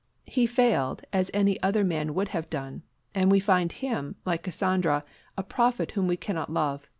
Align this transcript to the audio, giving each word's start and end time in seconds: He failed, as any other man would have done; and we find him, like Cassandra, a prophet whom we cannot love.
He 0.25 0.47
failed, 0.47 1.03
as 1.13 1.29
any 1.31 1.61
other 1.61 1.83
man 1.83 2.15
would 2.15 2.29
have 2.29 2.49
done; 2.49 2.81
and 3.13 3.29
we 3.31 3.39
find 3.39 3.71
him, 3.71 4.15
like 4.25 4.41
Cassandra, 4.41 5.03
a 5.37 5.43
prophet 5.43 5.91
whom 5.91 6.07
we 6.07 6.17
cannot 6.17 6.51
love. 6.51 6.87